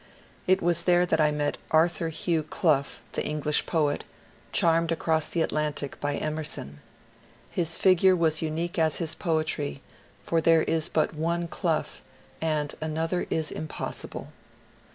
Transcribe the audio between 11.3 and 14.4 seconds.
Clough, and another is impossible.